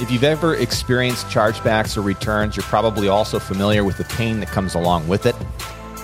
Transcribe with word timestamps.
If 0.00 0.12
you've 0.12 0.22
ever 0.22 0.54
experienced 0.54 1.26
chargebacks 1.26 1.96
or 1.96 2.02
returns, 2.02 2.56
you're 2.56 2.62
probably 2.64 3.08
also 3.08 3.40
familiar 3.40 3.82
with 3.82 3.96
the 3.96 4.04
pain 4.04 4.38
that 4.38 4.48
comes 4.48 4.76
along 4.76 5.08
with 5.08 5.26
it. 5.26 5.34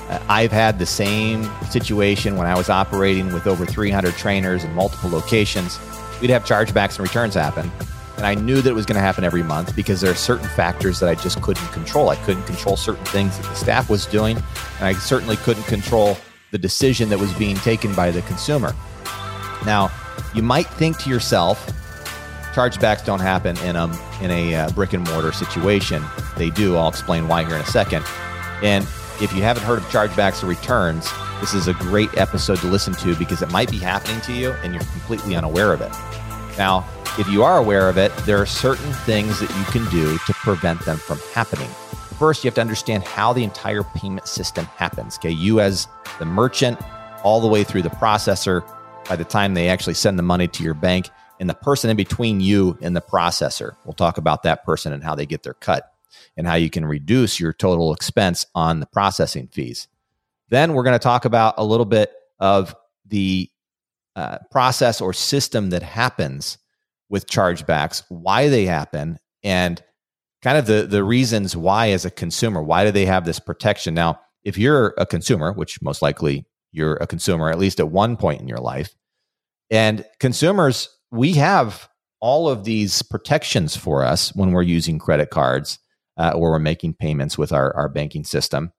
Uh, 0.08 0.18
I've 0.28 0.50
had 0.50 0.80
the 0.80 0.86
same 0.86 1.48
situation 1.70 2.36
when 2.36 2.48
I 2.48 2.56
was 2.56 2.68
operating 2.68 3.32
with 3.32 3.46
over 3.46 3.64
300 3.64 4.14
trainers 4.14 4.64
in 4.64 4.74
multiple 4.74 5.10
locations. 5.10 5.78
We'd 6.20 6.30
have 6.30 6.44
chargebacks 6.44 6.98
and 6.98 7.06
returns 7.06 7.34
happen. 7.34 7.70
And 8.16 8.26
I 8.26 8.34
knew 8.34 8.60
that 8.60 8.68
it 8.68 8.74
was 8.74 8.84
going 8.84 8.96
to 8.96 9.00
happen 9.00 9.22
every 9.22 9.44
month 9.44 9.76
because 9.76 10.00
there 10.00 10.10
are 10.10 10.16
certain 10.16 10.48
factors 10.48 10.98
that 10.98 11.08
I 11.08 11.14
just 11.14 11.40
couldn't 11.40 11.68
control. 11.68 12.10
I 12.10 12.16
couldn't 12.16 12.44
control 12.44 12.76
certain 12.76 13.04
things 13.06 13.38
that 13.38 13.46
the 13.46 13.54
staff 13.54 13.88
was 13.88 14.06
doing, 14.06 14.38
and 14.78 14.86
I 14.86 14.94
certainly 14.94 15.36
couldn't 15.36 15.64
control 15.64 16.16
the 16.50 16.58
decision 16.58 17.08
that 17.10 17.18
was 17.18 17.32
being 17.34 17.56
taken 17.56 17.94
by 17.94 18.10
the 18.10 18.22
consumer. 18.22 18.74
Now, 19.64 19.92
you 20.34 20.42
might 20.42 20.66
think 20.66 20.98
to 21.00 21.10
yourself, 21.10 21.70
chargebacks 22.54 23.04
don't 23.04 23.20
happen 23.20 23.56
in 23.58 23.76
a 23.76 23.84
in 24.22 24.30
a 24.30 24.54
uh, 24.54 24.70
brick 24.70 24.92
and 24.92 25.04
mortar 25.10 25.32
situation. 25.32 26.02
They 26.36 26.50
do. 26.50 26.76
I'll 26.76 26.88
explain 26.88 27.26
why 27.26 27.44
here 27.44 27.56
in 27.56 27.60
a 27.60 27.66
second. 27.66 28.04
And 28.62 28.84
if 29.20 29.32
you 29.34 29.42
haven't 29.42 29.64
heard 29.64 29.78
of 29.78 29.84
chargebacks 29.86 30.42
or 30.42 30.46
returns, 30.46 31.10
this 31.40 31.52
is 31.52 31.68
a 31.68 31.74
great 31.74 32.16
episode 32.16 32.58
to 32.58 32.66
listen 32.68 32.94
to 32.94 33.14
because 33.16 33.42
it 33.42 33.50
might 33.50 33.70
be 33.70 33.78
happening 33.78 34.20
to 34.22 34.32
you 34.32 34.52
and 34.62 34.72
you're 34.72 34.84
completely 34.84 35.34
unaware 35.34 35.72
of 35.72 35.80
it. 35.80 35.90
Now, 36.56 36.88
if 37.18 37.28
you 37.28 37.42
are 37.42 37.58
aware 37.58 37.88
of 37.88 37.98
it, 37.98 38.16
there 38.18 38.38
are 38.38 38.46
certain 38.46 38.92
things 38.92 39.40
that 39.40 39.50
you 39.50 39.64
can 39.66 39.88
do 39.90 40.16
to 40.18 40.32
prevent 40.34 40.84
them 40.84 40.96
from 40.96 41.18
happening. 41.32 41.68
First, 42.18 42.44
you 42.44 42.48
have 42.48 42.54
to 42.54 42.60
understand 42.60 43.02
how 43.04 43.32
the 43.32 43.44
entire 43.44 43.82
payment 43.82 44.28
system 44.28 44.64
happens. 44.64 45.16
Okay, 45.18 45.30
you 45.30 45.60
as 45.60 45.88
the 46.18 46.24
merchant, 46.24 46.80
all 47.22 47.40
the 47.40 47.48
way 47.48 47.64
through 47.64 47.82
the 47.82 47.90
processor, 47.90 48.64
by 49.08 49.16
the 49.16 49.24
time 49.24 49.54
they 49.54 49.68
actually 49.68 49.94
send 49.94 50.18
the 50.18 50.22
money 50.22 50.48
to 50.48 50.62
your 50.62 50.74
bank, 50.74 51.10
and 51.44 51.50
the 51.50 51.54
person 51.54 51.90
in 51.90 51.96
between 51.98 52.40
you 52.40 52.78
and 52.80 52.96
the 52.96 53.02
processor. 53.02 53.76
We'll 53.84 53.92
talk 53.92 54.16
about 54.16 54.44
that 54.44 54.64
person 54.64 54.94
and 54.94 55.04
how 55.04 55.14
they 55.14 55.26
get 55.26 55.42
their 55.42 55.52
cut 55.52 55.92
and 56.38 56.46
how 56.46 56.54
you 56.54 56.70
can 56.70 56.86
reduce 56.86 57.38
your 57.38 57.52
total 57.52 57.92
expense 57.92 58.46
on 58.54 58.80
the 58.80 58.86
processing 58.86 59.48
fees. 59.48 59.86
Then 60.48 60.72
we're 60.72 60.84
going 60.84 60.94
to 60.94 60.98
talk 60.98 61.26
about 61.26 61.56
a 61.58 61.64
little 61.64 61.84
bit 61.84 62.14
of 62.38 62.74
the 63.04 63.50
uh, 64.16 64.38
process 64.50 65.02
or 65.02 65.12
system 65.12 65.68
that 65.68 65.82
happens 65.82 66.56
with 67.10 67.26
chargebacks, 67.26 68.02
why 68.08 68.48
they 68.48 68.64
happen, 68.64 69.18
and 69.42 69.82
kind 70.40 70.56
of 70.56 70.64
the, 70.64 70.86
the 70.86 71.04
reasons 71.04 71.54
why, 71.54 71.90
as 71.90 72.06
a 72.06 72.10
consumer, 72.10 72.62
why 72.62 72.86
do 72.86 72.90
they 72.90 73.04
have 73.04 73.26
this 73.26 73.38
protection? 73.38 73.92
Now, 73.92 74.18
if 74.44 74.56
you're 74.56 74.94
a 74.96 75.04
consumer, 75.04 75.52
which 75.52 75.82
most 75.82 76.00
likely 76.00 76.46
you're 76.72 76.96
a 77.02 77.06
consumer 77.06 77.50
at 77.50 77.58
least 77.58 77.80
at 77.80 77.90
one 77.90 78.16
point 78.16 78.40
in 78.40 78.48
your 78.48 78.60
life, 78.60 78.94
and 79.70 80.06
consumers 80.20 80.88
we 81.10 81.32
have 81.34 81.88
all 82.20 82.48
of 82.48 82.64
these 82.64 83.02
protections 83.02 83.76
for 83.76 84.04
us 84.04 84.34
when 84.34 84.52
we're 84.52 84.62
using 84.62 84.98
credit 84.98 85.30
cards 85.30 85.78
uh, 86.16 86.32
or 86.34 86.52
we're 86.52 86.58
making 86.58 86.94
payments 86.94 87.36
with 87.36 87.52
our, 87.52 87.74
our 87.76 87.88
banking 87.88 88.24
system. 88.24 88.72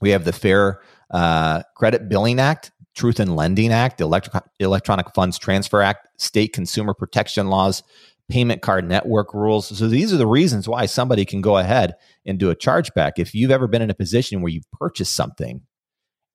We 0.00 0.10
have 0.10 0.24
the 0.24 0.32
Fair 0.32 0.80
uh, 1.10 1.62
Credit 1.74 2.08
Billing 2.08 2.38
Act, 2.38 2.70
Truth 2.94 3.20
in 3.20 3.34
Lending 3.34 3.72
Act, 3.72 3.98
the 3.98 4.44
Electronic 4.60 5.14
Funds 5.14 5.38
Transfer 5.38 5.82
Act, 5.82 6.08
state 6.18 6.52
consumer 6.52 6.94
protection 6.94 7.48
laws, 7.48 7.82
payment 8.28 8.62
card 8.62 8.88
network 8.88 9.32
rules. 9.34 9.76
So 9.76 9.88
these 9.88 10.12
are 10.12 10.16
the 10.16 10.26
reasons 10.26 10.68
why 10.68 10.86
somebody 10.86 11.24
can 11.24 11.40
go 11.40 11.58
ahead 11.58 11.94
and 12.24 12.38
do 12.38 12.50
a 12.50 12.56
chargeback. 12.56 13.12
If 13.16 13.34
you've 13.34 13.50
ever 13.50 13.68
been 13.68 13.82
in 13.82 13.90
a 13.90 13.94
position 13.94 14.42
where 14.42 14.50
you've 14.50 14.70
purchased 14.72 15.14
something 15.14 15.62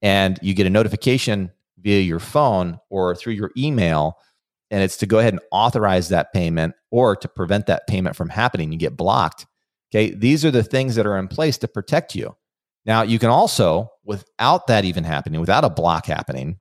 and 0.02 0.40
you 0.42 0.54
get 0.54 0.68
a 0.68 0.70
notification 0.70 1.52
via 1.80 2.00
your 2.00 2.20
phone 2.20 2.80
or 2.90 3.16
through 3.16 3.34
your 3.34 3.52
email 3.58 4.18
and 4.72 4.82
it's 4.82 4.98
to 4.98 5.06
go 5.06 5.20
ahead 5.20 5.34
and 5.34 5.42
authorize 5.52 6.10
that 6.10 6.34
payment 6.34 6.74
or 6.90 7.16
to 7.18 7.28
prevent 7.28 7.68
that 7.68 7.86
payment 7.88 8.16
from 8.16 8.30
happening. 8.30 8.72
You 8.72 8.80
get 8.80 8.98
blocked. 8.98 9.46
Okay. 9.94 10.16
These 10.16 10.46
are 10.46 10.52
the 10.52 10.64
things 10.64 10.96
that 10.96 11.06
are 11.06 11.18
in 11.18 11.28
place 11.28 11.58
to 11.60 11.68
protect 11.68 12.16
you. 12.16 12.36
Now, 12.86 13.04
you 13.04 13.20
can 13.20 13.30
also, 13.30 13.92
without 14.06 14.68
that 14.68 14.86
even 14.86 15.04
happening, 15.04 15.40
without 15.40 15.66
a 15.66 15.70
block 15.70 16.06
happening, 16.06 16.58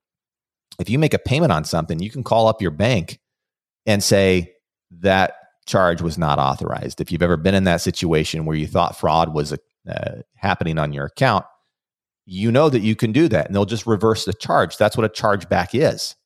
if 0.78 0.90
you 0.90 0.98
make 0.98 1.14
a 1.14 1.18
payment 1.18 1.52
on 1.52 1.64
something, 1.64 2.00
you 2.00 2.10
can 2.10 2.24
call 2.24 2.48
up 2.48 2.60
your 2.60 2.72
bank 2.72 3.20
and 3.86 4.02
say 4.02 4.52
that 4.90 5.34
charge 5.66 6.02
was 6.02 6.18
not 6.18 6.38
authorized. 6.38 7.00
If 7.00 7.12
you've 7.12 7.22
ever 7.22 7.36
been 7.36 7.54
in 7.54 7.64
that 7.64 7.80
situation 7.80 8.44
where 8.44 8.56
you 8.56 8.66
thought 8.66 8.98
fraud 8.98 9.32
was 9.32 9.52
uh, 9.52 10.22
happening 10.34 10.78
on 10.78 10.92
your 10.92 11.06
account, 11.06 11.46
you 12.26 12.50
know 12.50 12.68
that 12.68 12.80
you 12.80 12.96
can 12.96 13.12
do 13.12 13.28
that 13.28 13.46
and 13.46 13.54
they'll 13.54 13.64
just 13.64 13.86
reverse 13.86 14.24
the 14.24 14.34
charge. 14.34 14.76
That's 14.76 14.96
what 14.96 15.06
a 15.06 15.08
chargeback 15.08 15.68
is. 15.72 16.16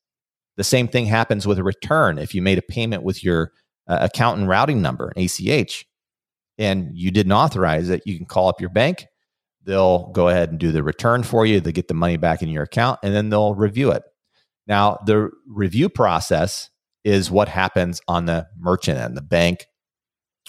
The 0.57 0.63
same 0.63 0.87
thing 0.87 1.05
happens 1.05 1.45
with 1.45 1.59
a 1.59 1.63
return. 1.63 2.17
If 2.17 2.33
you 2.33 2.41
made 2.41 2.57
a 2.57 2.63
payment 2.63 3.03
with 3.03 3.23
your 3.23 3.51
uh, 3.87 3.99
account 4.01 4.39
and 4.39 4.47
routing 4.47 4.81
number, 4.81 5.11
ACH, 5.15 5.85
and 6.57 6.89
you 6.93 7.11
didn't 7.11 7.33
authorize 7.33 7.89
it, 7.89 8.03
you 8.05 8.17
can 8.17 8.25
call 8.25 8.47
up 8.47 8.61
your 8.61 8.69
bank. 8.69 9.05
They'll 9.63 10.11
go 10.11 10.29
ahead 10.29 10.51
and 10.51 10.59
do 10.59 10.71
the 10.71 10.83
return 10.83 11.23
for 11.23 11.45
you. 11.45 11.59
They 11.59 11.71
get 11.71 11.87
the 11.87 11.93
money 11.93 12.17
back 12.17 12.41
in 12.41 12.49
your 12.49 12.63
account 12.63 12.99
and 13.03 13.13
then 13.13 13.29
they'll 13.29 13.55
review 13.55 13.91
it. 13.91 14.03
Now, 14.67 14.99
the 15.05 15.31
review 15.47 15.89
process 15.89 16.69
is 17.03 17.29
what 17.29 17.47
happens 17.47 18.01
on 18.07 18.25
the 18.25 18.47
merchant 18.57 18.99
end, 18.99 19.17
the 19.17 19.21
bank 19.21 19.65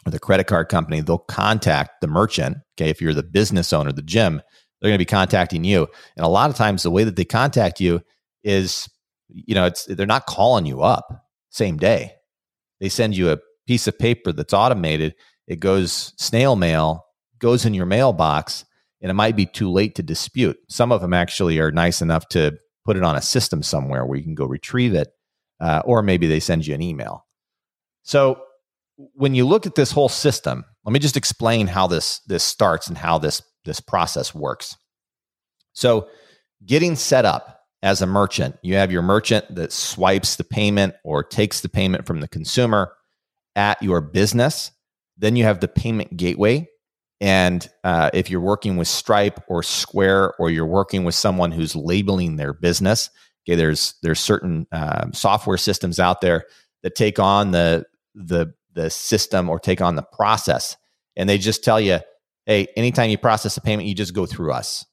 or 0.06 0.10
the 0.10 0.18
credit 0.18 0.46
card 0.46 0.68
company. 0.68 1.00
They'll 1.00 1.18
contact 1.18 2.00
the 2.00 2.06
merchant. 2.06 2.58
Okay. 2.78 2.90
If 2.90 3.00
you're 3.00 3.14
the 3.14 3.22
business 3.22 3.72
owner, 3.72 3.92
the 3.92 4.02
gym, 4.02 4.40
they're 4.80 4.90
going 4.90 4.94
to 4.94 4.98
be 4.98 5.04
contacting 5.04 5.64
you. 5.64 5.88
And 6.16 6.24
a 6.24 6.28
lot 6.28 6.50
of 6.50 6.56
times, 6.56 6.82
the 6.82 6.90
way 6.90 7.04
that 7.04 7.16
they 7.16 7.24
contact 7.24 7.80
you 7.80 8.02
is 8.44 8.88
you 9.28 9.54
know, 9.54 9.66
it's 9.66 9.84
they're 9.86 10.06
not 10.06 10.26
calling 10.26 10.66
you 10.66 10.82
up 10.82 11.26
same 11.50 11.76
day. 11.76 12.12
They 12.80 12.88
send 12.88 13.16
you 13.16 13.30
a 13.30 13.38
piece 13.66 13.86
of 13.86 13.98
paper 13.98 14.32
that's 14.32 14.52
automated. 14.52 15.14
It 15.46 15.60
goes 15.60 16.12
snail 16.18 16.56
mail, 16.56 17.06
goes 17.38 17.64
in 17.64 17.74
your 17.74 17.86
mailbox, 17.86 18.64
and 19.00 19.10
it 19.10 19.14
might 19.14 19.36
be 19.36 19.46
too 19.46 19.70
late 19.70 19.94
to 19.96 20.02
dispute. 20.02 20.56
Some 20.68 20.92
of 20.92 21.00
them 21.00 21.14
actually 21.14 21.58
are 21.58 21.70
nice 21.70 22.02
enough 22.02 22.28
to 22.30 22.58
put 22.84 22.96
it 22.96 23.02
on 23.02 23.16
a 23.16 23.22
system 23.22 23.62
somewhere 23.62 24.04
where 24.04 24.18
you 24.18 24.24
can 24.24 24.34
go 24.34 24.46
retrieve 24.46 24.94
it, 24.94 25.08
uh, 25.60 25.82
or 25.84 26.02
maybe 26.02 26.26
they 26.26 26.40
send 26.40 26.66
you 26.66 26.74
an 26.74 26.82
email. 26.82 27.26
So 28.02 28.40
when 29.14 29.34
you 29.34 29.46
look 29.46 29.66
at 29.66 29.74
this 29.74 29.90
whole 29.90 30.08
system, 30.08 30.64
let 30.84 30.92
me 30.92 30.98
just 30.98 31.16
explain 31.16 31.66
how 31.66 31.86
this 31.86 32.20
this 32.26 32.44
starts 32.44 32.86
and 32.86 32.96
how 32.96 33.18
this 33.18 33.42
this 33.64 33.80
process 33.80 34.34
works. 34.34 34.76
So 35.72 36.08
getting 36.64 36.96
set 36.96 37.24
up 37.24 37.55
as 37.86 38.02
a 38.02 38.06
merchant. 38.06 38.58
You 38.62 38.74
have 38.74 38.90
your 38.90 39.02
merchant 39.02 39.54
that 39.54 39.72
swipes 39.72 40.34
the 40.34 40.42
payment 40.42 40.96
or 41.04 41.22
takes 41.22 41.60
the 41.60 41.68
payment 41.68 42.04
from 42.04 42.20
the 42.20 42.26
consumer 42.26 42.92
at 43.54 43.80
your 43.80 44.00
business. 44.00 44.72
Then 45.16 45.36
you 45.36 45.44
have 45.44 45.60
the 45.60 45.68
payment 45.68 46.16
gateway. 46.16 46.68
And 47.20 47.66
uh, 47.84 48.10
if 48.12 48.28
you're 48.28 48.40
working 48.40 48.76
with 48.76 48.88
Stripe 48.88 49.40
or 49.46 49.62
Square, 49.62 50.34
or 50.40 50.50
you're 50.50 50.66
working 50.66 51.04
with 51.04 51.14
someone 51.14 51.52
who's 51.52 51.76
labeling 51.76 52.34
their 52.34 52.52
business, 52.52 53.08
okay, 53.48 53.54
there's 53.54 53.94
there's 54.02 54.20
certain 54.20 54.66
uh, 54.72 55.06
software 55.12 55.56
systems 55.56 56.00
out 56.00 56.20
there 56.20 56.44
that 56.82 56.96
take 56.96 57.20
on 57.20 57.52
the 57.52 57.86
the 58.16 58.52
the 58.74 58.90
system 58.90 59.48
or 59.48 59.60
take 59.60 59.80
on 59.80 59.94
the 59.94 60.02
process, 60.02 60.76
and 61.14 61.28
they 61.28 61.38
just 61.38 61.62
tell 61.62 61.80
you, 61.80 62.00
hey, 62.46 62.66
anytime 62.76 63.10
you 63.10 63.16
process 63.16 63.56
a 63.56 63.60
payment, 63.60 63.88
you 63.88 63.94
just 63.94 64.12
go 64.12 64.26
through 64.26 64.52
us. 64.52 64.84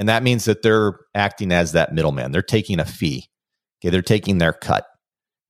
And 0.00 0.08
that 0.08 0.22
means 0.22 0.46
that 0.46 0.62
they're 0.62 0.98
acting 1.14 1.52
as 1.52 1.72
that 1.72 1.92
middleman. 1.92 2.32
They're 2.32 2.40
taking 2.40 2.80
a 2.80 2.86
fee. 2.86 3.28
Okay, 3.80 3.90
they're 3.90 4.00
taking 4.00 4.38
their 4.38 4.54
cut. 4.54 4.86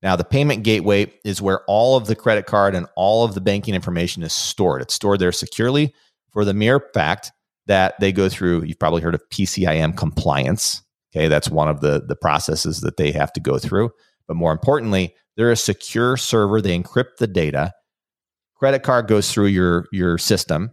Now, 0.02 0.16
the 0.16 0.24
payment 0.24 0.64
gateway 0.64 1.12
is 1.24 1.40
where 1.40 1.62
all 1.66 1.96
of 1.96 2.06
the 2.08 2.16
credit 2.16 2.46
card 2.46 2.74
and 2.74 2.86
all 2.96 3.24
of 3.24 3.34
the 3.34 3.40
banking 3.40 3.76
information 3.76 4.24
is 4.24 4.32
stored. 4.32 4.82
It's 4.82 4.94
stored 4.94 5.20
there 5.20 5.30
securely 5.30 5.94
for 6.32 6.44
the 6.44 6.52
mere 6.52 6.80
fact 6.92 7.30
that 7.66 7.94
they 8.00 8.10
go 8.10 8.28
through, 8.28 8.64
you've 8.64 8.78
probably 8.78 9.02
heard 9.02 9.14
of 9.14 9.22
PCIM 9.30 9.96
compliance. 9.96 10.82
Okay, 11.14 11.28
that's 11.28 11.48
one 11.48 11.68
of 11.68 11.80
the, 11.80 12.02
the 12.06 12.16
processes 12.16 12.80
that 12.80 12.96
they 12.96 13.12
have 13.12 13.32
to 13.34 13.40
go 13.40 13.56
through. 13.56 13.90
But 14.26 14.36
more 14.36 14.50
importantly, 14.50 15.14
they're 15.36 15.52
a 15.52 15.56
secure 15.56 16.16
server. 16.16 16.60
They 16.60 16.76
encrypt 16.76 17.18
the 17.18 17.28
data. 17.28 17.72
Credit 18.56 18.82
card 18.82 19.06
goes 19.06 19.30
through 19.30 19.46
your, 19.46 19.86
your 19.92 20.18
system, 20.18 20.72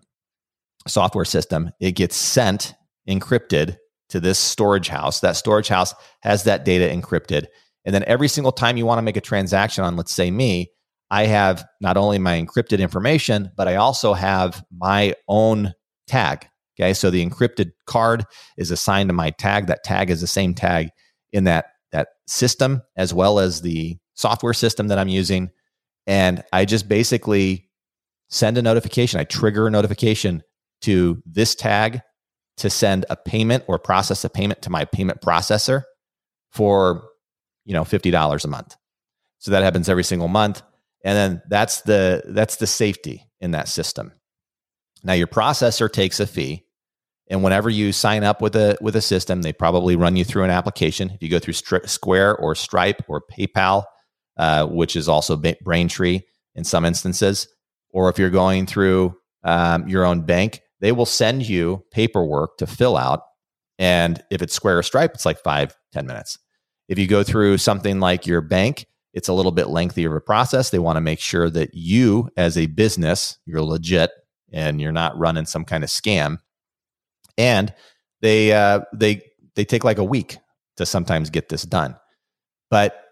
software 0.87 1.25
system. 1.25 1.69
It 1.79 1.91
gets 1.91 2.15
sent 2.15 2.73
encrypted 3.07 3.77
to 4.09 4.19
this 4.19 4.39
storage 4.39 4.87
house. 4.87 5.19
That 5.19 5.35
storage 5.35 5.67
house 5.67 5.93
has 6.21 6.43
that 6.43 6.65
data 6.65 6.85
encrypted. 6.93 7.45
And 7.85 7.93
then 7.93 8.03
every 8.07 8.27
single 8.27 8.51
time 8.51 8.77
you 8.77 8.85
want 8.85 8.99
to 8.99 9.03
make 9.03 9.17
a 9.17 9.21
transaction 9.21 9.83
on, 9.83 9.95
let's 9.95 10.13
say 10.13 10.31
me, 10.31 10.71
I 11.09 11.25
have 11.25 11.65
not 11.79 11.97
only 11.97 12.19
my 12.19 12.39
encrypted 12.41 12.79
information, 12.79 13.51
but 13.55 13.67
I 13.67 13.75
also 13.75 14.13
have 14.13 14.63
my 14.75 15.15
own 15.27 15.73
tag. 16.05 16.47
Okay. 16.79 16.93
So 16.93 17.09
the 17.09 17.25
encrypted 17.25 17.71
card 17.85 18.25
is 18.57 18.71
assigned 18.71 19.09
to 19.09 19.13
my 19.13 19.31
tag. 19.31 19.67
That 19.67 19.83
tag 19.83 20.09
is 20.09 20.21
the 20.21 20.27
same 20.27 20.53
tag 20.53 20.89
in 21.31 21.45
that, 21.45 21.67
that 21.91 22.09
system 22.27 22.81
as 22.95 23.13
well 23.13 23.39
as 23.39 23.61
the 23.61 23.97
software 24.15 24.53
system 24.53 24.89
that 24.89 24.99
I'm 24.99 25.07
using. 25.07 25.49
And 26.05 26.43
I 26.53 26.65
just 26.65 26.87
basically 26.87 27.69
send 28.29 28.57
a 28.57 28.61
notification. 28.61 29.19
I 29.19 29.23
trigger 29.23 29.67
a 29.67 29.71
notification 29.71 30.43
to 30.81 31.21
this 31.25 31.55
tag 31.55 32.01
to 32.57 32.69
send 32.69 33.05
a 33.09 33.15
payment 33.15 33.63
or 33.67 33.79
process 33.79 34.23
a 34.23 34.29
payment 34.29 34.61
to 34.63 34.69
my 34.69 34.85
payment 34.85 35.21
processor 35.21 35.83
for 36.51 37.09
you 37.65 37.73
know 37.73 37.83
$50 37.83 38.45
a 38.45 38.47
month 38.47 38.75
so 39.39 39.51
that 39.51 39.63
happens 39.63 39.89
every 39.89 40.03
single 40.03 40.27
month 40.27 40.61
And 41.03 41.15
then 41.15 41.41
that's 41.49 41.81
the 41.81 42.23
that's 42.27 42.57
the 42.57 42.67
safety 42.67 43.29
in 43.39 43.51
that 43.51 43.67
system. 43.67 44.11
Now 45.03 45.13
your 45.13 45.27
processor 45.27 45.91
takes 45.91 46.19
a 46.19 46.27
fee, 46.27 46.65
and 47.29 47.43
whenever 47.43 47.69
you 47.69 47.91
sign 47.91 48.23
up 48.23 48.41
with 48.41 48.55
a 48.55 48.77
with 48.81 48.95
a 48.95 49.01
system, 49.01 49.41
they 49.41 49.53
probably 49.53 49.95
run 49.95 50.15
you 50.15 50.25
through 50.25 50.43
an 50.43 50.49
application. 50.49 51.11
If 51.11 51.21
you 51.21 51.29
go 51.29 51.39
through 51.39 51.53
Stri- 51.53 51.87
Square 51.87 52.37
or 52.37 52.55
Stripe 52.55 53.03
or 53.07 53.21
PayPal, 53.21 53.83
uh, 54.37 54.65
which 54.65 54.95
is 54.95 55.07
also 55.07 55.41
Braintree 55.61 56.21
in 56.55 56.63
some 56.63 56.83
instances, 56.83 57.47
or 57.91 58.09
if 58.09 58.17
you're 58.17 58.29
going 58.29 58.65
through 58.65 59.15
um, 59.43 59.87
your 59.87 60.03
own 60.03 60.21
bank, 60.21 60.61
they 60.79 60.91
will 60.91 61.05
send 61.05 61.47
you 61.47 61.83
paperwork 61.91 62.57
to 62.57 62.67
fill 62.67 62.97
out. 62.97 63.21
And 63.79 64.23
if 64.31 64.41
it's 64.41 64.53
Square 64.53 64.79
or 64.79 64.83
Stripe, 64.83 65.13
it's 65.13 65.25
like 65.25 65.39
five 65.39 65.75
ten 65.91 66.07
minutes. 66.07 66.37
If 66.87 66.97
you 66.97 67.07
go 67.07 67.23
through 67.23 67.57
something 67.57 67.99
like 67.99 68.25
your 68.25 68.41
bank, 68.41 68.85
it's 69.13 69.27
a 69.27 69.33
little 69.33 69.51
bit 69.51 69.67
lengthier 69.67 70.09
of 70.09 70.15
a 70.15 70.21
process. 70.21 70.69
They 70.69 70.79
want 70.79 70.97
to 70.97 71.01
make 71.01 71.19
sure 71.19 71.49
that 71.49 71.73
you, 71.73 72.29
as 72.37 72.57
a 72.57 72.67
business, 72.67 73.37
you're 73.45 73.63
legit 73.63 74.11
and 74.53 74.79
you're 74.79 74.91
not 74.91 75.17
running 75.17 75.45
some 75.45 75.65
kind 75.65 75.83
of 75.83 75.89
scam. 75.89 76.37
And 77.37 77.73
they 78.21 78.53
uh, 78.53 78.81
they 78.93 79.23
they 79.55 79.65
take 79.65 79.83
like 79.83 79.97
a 79.97 80.03
week 80.03 80.37
to 80.77 80.85
sometimes 80.85 81.29
get 81.29 81.49
this 81.49 81.63
done. 81.63 81.95
But 82.69 83.03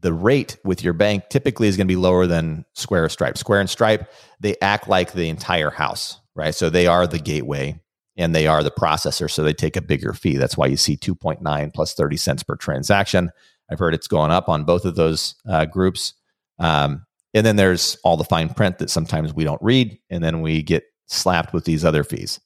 the 0.00 0.12
rate 0.12 0.58
with 0.64 0.84
your 0.84 0.92
bank 0.92 1.24
typically 1.28 1.66
is 1.68 1.76
going 1.76 1.88
to 1.88 1.92
be 1.92 1.96
lower 1.96 2.26
than 2.26 2.64
Square 2.74 3.04
or 3.04 3.08
Stripe. 3.08 3.36
Square 3.36 3.60
and 3.60 3.70
Stripe, 3.70 4.10
they 4.40 4.54
act 4.62 4.88
like 4.88 5.12
the 5.12 5.28
entire 5.28 5.70
house, 5.70 6.20
right? 6.38 6.54
So 6.54 6.70
they 6.70 6.86
are 6.86 7.06
the 7.06 7.18
gateway 7.18 7.80
and 8.16 8.34
they 8.34 8.46
are 8.46 8.62
the 8.62 8.70
processor. 8.70 9.28
So 9.30 9.42
they 9.42 9.52
take 9.52 9.76
a 9.76 9.82
bigger 9.82 10.14
fee. 10.14 10.36
That's 10.36 10.56
why 10.56 10.66
you 10.66 10.76
see 10.76 10.96
2.9 10.96 11.74
plus 11.74 11.94
30 11.94 12.16
cents 12.16 12.42
per 12.44 12.54
transaction. 12.54 13.30
I've 13.70 13.80
heard 13.80 13.92
it's 13.92 14.06
going 14.06 14.30
up 14.30 14.48
on 14.48 14.64
both 14.64 14.84
of 14.84 14.94
those 14.94 15.34
uh, 15.48 15.66
groups. 15.66 16.14
Um, 16.60 17.04
and 17.34 17.44
then 17.44 17.56
there's 17.56 17.98
all 18.04 18.16
the 18.16 18.24
fine 18.24 18.48
print 18.48 18.78
that 18.78 18.88
sometimes 18.88 19.34
we 19.34 19.44
don't 19.44 19.60
read, 19.62 19.98
and 20.08 20.24
then 20.24 20.40
we 20.40 20.62
get 20.62 20.84
slapped 21.06 21.52
with 21.52 21.64
these 21.64 21.84
other 21.84 22.02
fees. 22.02 22.40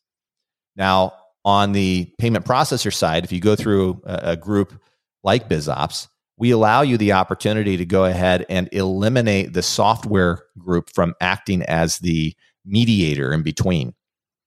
Now, 0.74 1.12
on 1.44 1.72
the 1.72 2.12
payment 2.18 2.44
processor 2.44 2.92
side, 2.92 3.24
if 3.24 3.30
you 3.30 3.40
go 3.40 3.54
through 3.54 4.02
a, 4.04 4.32
a 4.32 4.36
group 4.36 4.80
like 5.22 5.48
Buzops, 5.48 6.08
we 6.36 6.50
allow 6.50 6.82
you 6.82 6.96
the 6.96 7.12
opportunity 7.12 7.76
to 7.76 7.84
go 7.84 8.04
ahead 8.04 8.44
and 8.48 8.68
eliminate 8.72 9.52
the 9.52 9.62
software 9.62 10.42
group 10.58 10.90
from 10.92 11.14
acting 11.20 11.62
as 11.62 11.98
the 11.98 12.34
mediator 12.64 13.32
in 13.32 13.42
between. 13.42 13.94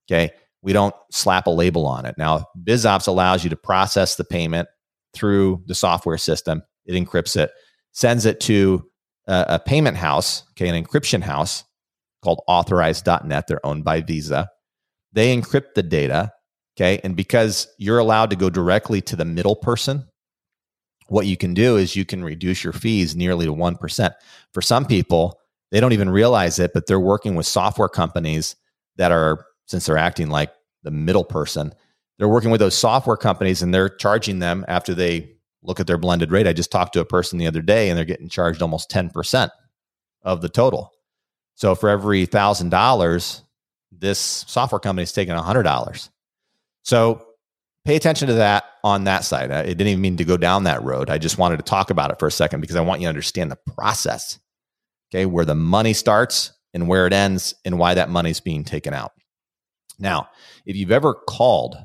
Okay. 0.10 0.32
We 0.62 0.74
don't 0.74 0.96
slap 1.12 1.48
a 1.48 1.52
label 1.52 1.86
on 1.86 2.06
it. 2.06 2.16
Now, 2.18 2.46
Buzops 2.64 3.08
allows 3.08 3.44
you 3.44 3.52
to 3.52 3.56
process 3.56 4.16
the 4.16 4.24
payment 4.24 4.68
through 5.14 5.64
the 5.68 5.76
software 5.76 6.18
system. 6.18 6.64
It 6.86 6.94
encrypts 6.94 7.38
it, 7.38 7.52
sends 7.92 8.26
it 8.26 8.40
to 8.42 8.84
a, 9.28 9.46
a 9.50 9.60
payment 9.60 9.98
house, 9.98 10.44
okay, 10.52 10.68
an 10.68 10.84
encryption 10.84 11.22
house 11.22 11.64
called 12.24 12.42
authorize.net. 12.48 13.48
They're 13.48 13.66
owned 13.66 13.84
by 13.84 14.02
Visa. 14.02 14.50
They 15.14 15.36
encrypt 15.36 15.76
the 15.76 15.84
data, 15.84 16.32
okay, 16.76 17.00
and 17.04 17.16
because 17.16 17.68
you're 17.78 18.00
allowed 18.00 18.32
to 18.32 18.36
go 18.36 18.50
directly 18.50 19.02
to 19.02 19.16
the 19.16 19.24
middle 19.24 19.56
person, 19.56 20.08
what 21.08 21.28
you 21.28 21.38
can 21.38 21.54
do 21.54 21.78
is 21.78 21.96
you 21.96 22.06
can 22.06 22.24
reduce 22.24 22.64
your 22.64 22.74
fees 22.74 23.16
nearly 23.16 23.46
to 23.46 23.54
1%. 23.54 24.14
For 24.52 24.62
some 24.62 24.86
people, 24.86 25.40
they 25.72 25.80
don't 25.80 25.94
even 25.94 26.10
realize 26.10 26.60
it, 26.60 26.72
but 26.74 26.88
they're 26.88 27.00
working 27.00 27.36
with 27.36 27.46
software 27.46 27.90
companies 27.90 28.56
that 28.98 29.12
are, 29.12 29.46
since 29.66 29.86
they're 29.86 29.98
acting 29.98 30.30
like 30.30 30.52
the 30.84 30.92
middle 30.92 31.24
person, 31.24 31.74
they're 32.18 32.30
working 32.30 32.52
with 32.52 32.60
those 32.60 32.78
software 32.78 33.18
companies 33.18 33.62
and 33.62 33.74
they're 33.74 33.90
charging 33.90 34.40
them 34.40 34.64
after 34.68 34.94
they 34.94 35.36
look 35.64 35.80
at 35.80 35.88
their 35.88 35.98
blended 35.98 36.32
rate. 36.32 36.48
I 36.48 36.54
just 36.54 36.72
talked 36.72 36.94
to 36.94 37.02
a 37.02 37.06
person 37.06 37.40
the 37.40 37.48
other 37.48 37.62
day 37.62 37.90
and 37.90 37.98
they're 37.98 38.06
getting 38.06 38.30
charged 38.30 38.62
almost 38.62 38.90
10% 38.90 39.50
of 40.22 40.42
the 40.42 40.50
total. 40.50 40.92
So 41.56 41.76
for 41.76 41.90
every 41.90 42.26
thousand 42.26 42.70
dollars, 42.70 43.44
this 43.92 44.20
software 44.20 44.80
company 44.80 45.04
is 45.04 45.14
taking 45.14 45.36
$100. 45.36 46.10
So 46.84 47.26
pay 47.86 47.96
attention 47.96 48.28
to 48.28 48.36
that 48.36 48.66
on 48.84 49.06
that 49.06 49.24
side. 49.24 49.52
I 49.52 49.64
didn't 49.64 49.88
even 49.88 50.02
mean 50.02 50.18
to 50.18 50.26
go 50.26 50.38
down 50.38 50.66
that 50.66 50.84
road. 50.84 51.10
I 51.10 51.18
just 51.18 51.38
wanted 51.38 51.58
to 51.58 51.64
talk 51.64 51.90
about 51.90 52.12
it 52.12 52.20
for 52.20 52.28
a 52.28 52.32
second 52.32 52.62
because 52.62 52.76
I 52.76 52.82
want 52.82 53.02
you 53.02 53.06
to 53.06 53.10
understand 53.10 53.52
the 53.52 53.58
process, 53.74 54.40
okay, 55.16 55.26
where 55.26 55.46
the 55.46 55.56
money 55.56 55.94
starts 55.94 56.52
and 56.74 56.88
where 56.88 57.08
it 57.08 57.14
ends 57.14 57.56
and 57.64 57.80
why 57.80 57.94
that 57.94 58.10
money 58.10 58.32
is 58.32 58.42
being 58.42 58.64
taken 58.64 58.94
out. 58.94 59.14
Now, 59.98 60.28
if 60.66 60.76
you've 60.76 60.92
ever 60.92 61.14
called 61.14 61.78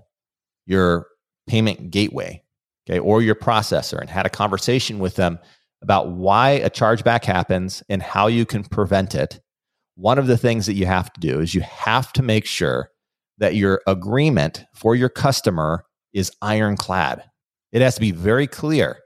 your 0.67 1.06
payment 1.47 1.91
gateway, 1.91 2.43
okay, 2.88 2.99
or 2.99 3.23
your 3.23 3.37
processor 3.37 4.00
and 4.00 4.11
had 4.11 4.27
a 4.27 4.31
conversation 4.31 4.99
with 4.99 5.15
them 5.15 5.38
about 5.81 6.11
why 6.11 6.50
a 6.50 6.71
chargeback 6.71 7.25
happens 7.25 7.82
and 7.88 8.03
how 8.03 8.27
you 8.27 8.44
can 8.44 8.65
prevent 8.65 9.15
it, 9.15 9.41
one 9.94 10.19
of 10.19 10.27
the 10.27 10.38
things 10.38 10.67
that 10.67 10.75
you 10.75 10.87
have 10.87 11.12
to 11.12 11.21
do 11.21 11.41
is 11.41 11.55
you 11.55 11.61
have 11.61 12.12
to 12.15 12.23
make 12.23 12.47
sure 12.47 12.91
that 13.38 13.55
your 13.55 13.81
agreement 13.87 14.65
for 14.75 14.97
your 14.97 15.09
customer 15.09 15.85
is 16.12 16.32
ironclad. 16.43 17.23
It 17.71 17.81
has 17.81 17.94
to 17.94 18.00
be 18.00 18.11
very 18.11 18.47
clear 18.47 18.99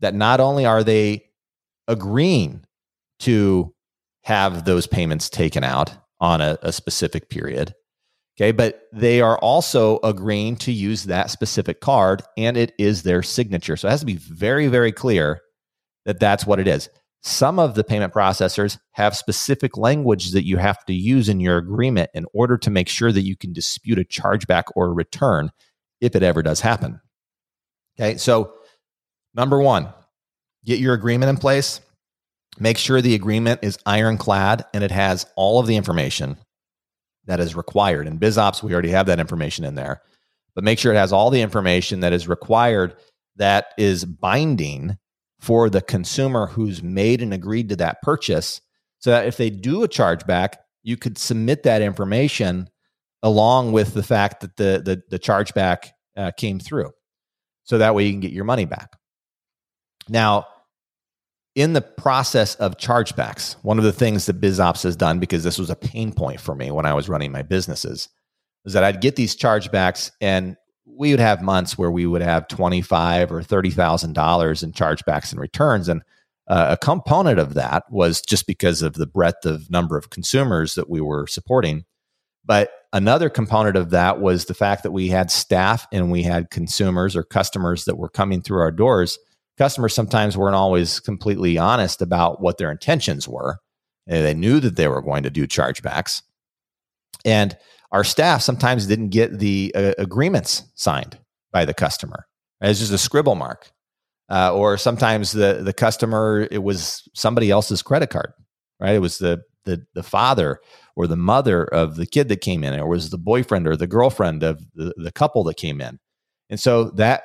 that 0.00 0.14
not 0.14 0.40
only 0.40 0.64
are 0.64 0.82
they 0.82 1.26
agreeing 1.86 2.64
to 3.20 3.74
have 4.24 4.64
those 4.64 4.86
payments 4.86 5.28
taken 5.28 5.64
out 5.64 5.92
on 6.20 6.40
a, 6.40 6.58
a 6.62 6.72
specific 6.72 7.30
period, 7.30 7.74
Okay. 8.38 8.52
But 8.52 8.82
they 8.92 9.20
are 9.20 9.36
also 9.38 9.98
agreeing 10.04 10.56
to 10.58 10.72
use 10.72 11.04
that 11.04 11.30
specific 11.30 11.80
card 11.80 12.22
and 12.36 12.56
it 12.56 12.72
is 12.78 13.02
their 13.02 13.22
signature. 13.22 13.76
So 13.76 13.88
it 13.88 13.90
has 13.90 14.00
to 14.00 14.06
be 14.06 14.14
very, 14.14 14.68
very 14.68 14.92
clear 14.92 15.40
that 16.04 16.20
that's 16.20 16.46
what 16.46 16.60
it 16.60 16.68
is. 16.68 16.88
Some 17.20 17.58
of 17.58 17.74
the 17.74 17.82
payment 17.82 18.14
processors 18.14 18.78
have 18.92 19.16
specific 19.16 19.76
language 19.76 20.30
that 20.30 20.46
you 20.46 20.56
have 20.56 20.84
to 20.84 20.94
use 20.94 21.28
in 21.28 21.40
your 21.40 21.58
agreement 21.58 22.10
in 22.14 22.26
order 22.32 22.56
to 22.58 22.70
make 22.70 22.88
sure 22.88 23.10
that 23.10 23.24
you 23.24 23.36
can 23.36 23.52
dispute 23.52 23.98
a 23.98 24.04
chargeback 24.04 24.64
or 24.76 24.86
a 24.86 24.92
return 24.92 25.50
if 26.00 26.14
it 26.14 26.22
ever 26.22 26.40
does 26.40 26.60
happen. 26.60 27.00
Okay. 27.98 28.18
So, 28.18 28.52
number 29.34 29.60
one, 29.60 29.92
get 30.64 30.78
your 30.78 30.94
agreement 30.94 31.30
in 31.30 31.38
place. 31.38 31.80
Make 32.60 32.78
sure 32.78 33.00
the 33.00 33.14
agreement 33.14 33.60
is 33.62 33.78
ironclad 33.86 34.64
and 34.74 34.82
it 34.82 34.90
has 34.90 35.26
all 35.36 35.60
of 35.60 35.66
the 35.66 35.76
information 35.76 36.36
that 37.26 37.40
is 37.40 37.54
required. 37.54 38.06
In 38.06 38.18
Buzops, 38.18 38.62
we 38.62 38.72
already 38.72 38.90
have 38.90 39.06
that 39.06 39.20
information 39.20 39.64
in 39.64 39.74
there, 39.74 40.00
but 40.54 40.64
make 40.64 40.78
sure 40.78 40.92
it 40.92 40.96
has 40.96 41.12
all 41.12 41.30
the 41.30 41.42
information 41.42 42.00
that 42.00 42.12
is 42.12 42.26
required 42.26 42.96
that 43.36 43.66
is 43.78 44.04
binding 44.04 44.96
for 45.38 45.70
the 45.70 45.80
consumer 45.80 46.46
who's 46.46 46.82
made 46.82 47.22
and 47.22 47.32
agreed 47.32 47.68
to 47.68 47.76
that 47.76 48.02
purchase. 48.02 48.60
So 48.98 49.10
that 49.10 49.26
if 49.26 49.36
they 49.36 49.50
do 49.50 49.84
a 49.84 49.88
chargeback, 49.88 50.54
you 50.82 50.96
could 50.96 51.18
submit 51.18 51.62
that 51.62 51.82
information 51.82 52.68
along 53.22 53.70
with 53.70 53.94
the 53.94 54.02
fact 54.02 54.40
that 54.40 54.56
the 54.56 54.82
the, 54.84 55.02
the 55.10 55.18
chargeback 55.18 55.90
uh, 56.16 56.32
came 56.36 56.58
through. 56.58 56.90
So 57.62 57.78
that 57.78 57.94
way 57.94 58.04
you 58.04 58.10
can 58.10 58.20
get 58.20 58.32
your 58.32 58.44
money 58.44 58.64
back. 58.64 58.96
Now, 60.08 60.46
in 61.58 61.72
the 61.72 61.80
process 61.82 62.54
of 62.54 62.76
chargebacks, 62.76 63.56
one 63.62 63.78
of 63.78 63.84
the 63.84 63.92
things 63.92 64.26
that 64.26 64.40
Buzops 64.40 64.84
has 64.84 64.94
done, 64.94 65.18
because 65.18 65.42
this 65.42 65.58
was 65.58 65.70
a 65.70 65.74
pain 65.74 66.12
point 66.12 66.40
for 66.40 66.54
me 66.54 66.70
when 66.70 66.86
I 66.86 66.94
was 66.94 67.08
running 67.08 67.32
my 67.32 67.42
businesses, 67.42 68.08
is 68.64 68.74
that 68.74 68.84
I'd 68.84 69.00
get 69.00 69.16
these 69.16 69.36
chargebacks 69.36 70.12
and 70.20 70.56
we 70.86 71.10
would 71.10 71.18
have 71.18 71.42
months 71.42 71.76
where 71.76 71.90
we 71.90 72.06
would 72.06 72.22
have 72.22 72.46
twenty-five 72.46 73.32
or 73.32 73.42
thirty 73.42 73.70
thousand 73.70 74.12
dollars 74.12 74.62
in 74.62 74.70
chargebacks 74.70 75.32
and 75.32 75.40
returns, 75.40 75.88
and 75.88 76.02
uh, 76.46 76.76
a 76.78 76.84
component 76.84 77.40
of 77.40 77.54
that 77.54 77.82
was 77.90 78.20
just 78.20 78.46
because 78.46 78.80
of 78.80 78.94
the 78.94 79.06
breadth 79.06 79.44
of 79.44 79.68
number 79.68 79.96
of 79.96 80.10
consumers 80.10 80.76
that 80.76 80.88
we 80.88 81.00
were 81.00 81.26
supporting. 81.26 81.84
But 82.44 82.70
another 82.92 83.28
component 83.28 83.76
of 83.76 83.90
that 83.90 84.20
was 84.20 84.44
the 84.44 84.54
fact 84.54 84.84
that 84.84 84.92
we 84.92 85.08
had 85.08 85.32
staff 85.32 85.88
and 85.92 86.12
we 86.12 86.22
had 86.22 86.50
consumers 86.50 87.16
or 87.16 87.24
customers 87.24 87.84
that 87.86 87.98
were 87.98 88.08
coming 88.08 88.42
through 88.42 88.60
our 88.60 88.72
doors 88.72 89.18
customers 89.58 89.94
sometimes 89.94 90.36
weren't 90.36 90.54
always 90.54 91.00
completely 91.00 91.58
honest 91.58 92.00
about 92.00 92.40
what 92.40 92.58
their 92.58 92.70
intentions 92.70 93.28
were. 93.28 93.58
They 94.06 94.34
knew 94.34 94.60
that 94.60 94.76
they 94.76 94.88
were 94.88 95.02
going 95.02 95.24
to 95.24 95.30
do 95.30 95.46
chargebacks. 95.46 96.22
And 97.24 97.58
our 97.92 98.04
staff 98.04 98.40
sometimes 98.40 98.86
didn't 98.86 99.10
get 99.10 99.38
the 99.38 99.72
uh, 99.74 99.92
agreements 99.98 100.62
signed 100.74 101.18
by 101.52 101.64
the 101.64 101.74
customer. 101.74 102.26
It's 102.60 102.80
just 102.80 102.92
a 102.92 102.98
scribble 102.98 103.34
mark. 103.34 103.70
Uh, 104.30 104.54
or 104.54 104.76
sometimes 104.76 105.32
the, 105.32 105.60
the 105.62 105.72
customer, 105.72 106.46
it 106.50 106.62
was 106.62 107.08
somebody 107.14 107.50
else's 107.50 107.82
credit 107.82 108.10
card, 108.10 108.32
right? 108.78 108.94
It 108.94 109.00
was 109.00 109.18
the, 109.18 109.40
the, 109.64 109.86
the 109.94 110.02
father 110.02 110.60
or 110.96 111.06
the 111.06 111.16
mother 111.16 111.64
of 111.64 111.96
the 111.96 112.04
kid 112.06 112.28
that 112.28 112.42
came 112.42 112.62
in, 112.62 112.78
or 112.78 112.88
was 112.88 113.08
the 113.08 113.18
boyfriend 113.18 113.66
or 113.66 113.74
the 113.74 113.86
girlfriend 113.86 114.42
of 114.42 114.62
the, 114.74 114.92
the 114.98 115.12
couple 115.12 115.44
that 115.44 115.56
came 115.56 115.80
in. 115.80 115.98
And 116.50 116.60
so 116.60 116.90
that 116.90 117.22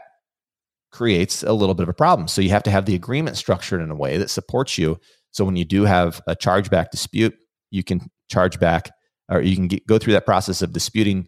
creates 0.94 1.44
a 1.44 1.52
little 1.52 1.76
bit 1.76 1.84
of 1.84 1.90
a 1.90 1.94
problem. 1.94 2.28
So 2.28 2.42
you 2.42 2.52
have 2.52 2.64
to 2.64 2.72
have 2.72 2.86
the 2.86 2.96
agreement 2.96 3.36
structured 3.36 3.82
in 3.82 3.92
a 3.92 3.96
way 3.96 4.18
that 4.18 4.30
supports 4.30 4.78
you. 4.78 5.00
So 5.32 5.44
when 5.44 5.56
you 5.56 5.66
do 5.66 5.84
have 5.84 6.22
a 6.28 6.36
chargeback 6.36 6.92
dispute, 6.92 7.36
you 7.72 7.84
can 7.84 8.10
charge 8.30 8.60
back 8.60 8.92
or 9.30 9.42
you 9.42 9.56
can 9.56 9.68
get, 9.68 9.86
go 9.88 9.98
through 9.98 10.14
that 10.14 10.26
process 10.26 10.62
of 10.62 10.72
disputing, 10.72 11.28